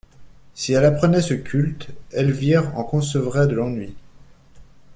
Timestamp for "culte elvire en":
1.35-2.83